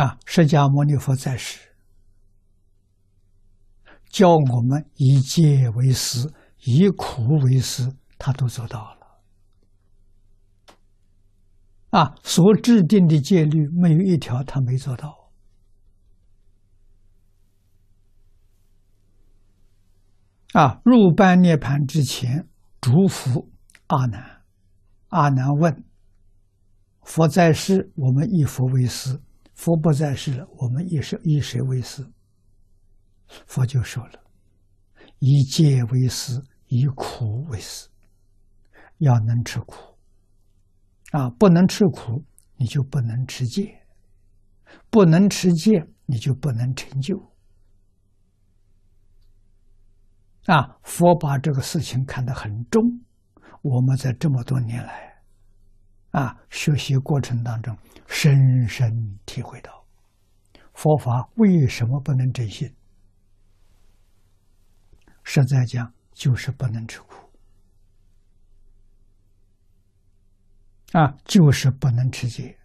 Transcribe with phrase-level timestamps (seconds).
[0.00, 1.60] 啊，释迦牟尼佛在世，
[4.08, 6.32] 教我们以戒为师，
[6.64, 9.20] 以苦为师，他都做到了。
[11.90, 15.30] 啊，所制定的戒律没有一条他没做到。
[20.54, 22.48] 啊，入般涅盘之前，
[22.80, 23.48] 嘱咐
[23.88, 24.44] 阿难，
[25.08, 25.84] 阿难问：
[27.02, 29.20] 佛在世，我们以佛为师；
[29.60, 32.02] 佛不在世了，我们以谁以谁为师？
[33.46, 34.18] 佛就说了：
[35.18, 37.86] 以戒为师，以苦为师，
[38.96, 39.76] 要能吃苦。
[41.10, 42.24] 啊，不能吃苦，
[42.56, 43.66] 你就不能持戒；
[44.88, 47.18] 不能持戒，你就不能成就。
[50.46, 52.82] 啊，佛把这个事情看得很重。
[53.60, 55.09] 我们在这么多年来，
[56.10, 59.86] 啊，学习过程当中，深深体会到，
[60.74, 62.74] 佛法为什么不能真心？
[65.22, 67.30] 实在讲，就是不能吃苦。
[70.92, 72.58] 啊，就是不能吃戒。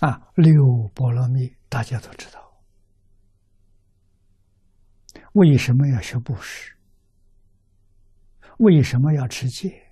[0.00, 0.52] 啊，六
[0.94, 2.40] 波罗蜜大家都知道。
[5.34, 6.74] 为什么要学布施？
[8.60, 9.90] 为什么要持戒？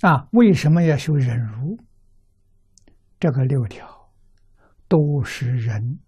[0.00, 1.78] 啊，为什么要修忍辱？
[3.18, 4.10] 这个六条
[4.88, 5.98] 都是人。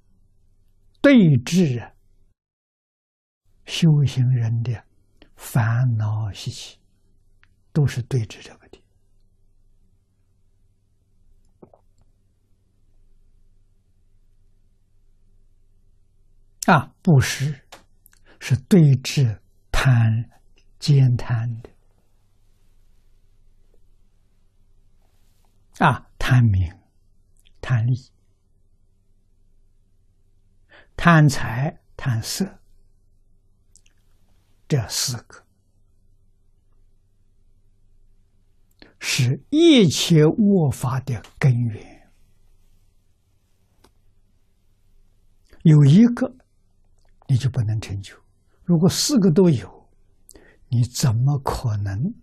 [1.02, 1.92] 对治啊，
[3.66, 4.84] 修行人的
[5.36, 6.78] 烦恼习气，
[7.70, 8.80] 都是对治这个的。
[16.66, 17.60] 啊，布施
[18.38, 20.30] 是对治贪、
[20.78, 21.70] 奸贪的。
[25.78, 26.72] 啊，贪名、
[27.60, 28.12] 贪利。
[30.94, 32.60] 贪财、贪色，
[34.68, 35.44] 这四个
[39.00, 42.08] 是一切恶法的根源。
[45.62, 46.36] 有一个，
[47.32, 48.14] 你就不能成就；
[48.62, 49.88] 如果四个都有，
[50.68, 52.14] 你怎么可能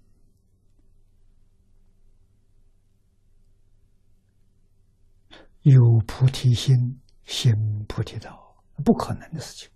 [5.64, 8.56] 有菩提心、行菩提道？
[8.86, 9.70] 不可能的事情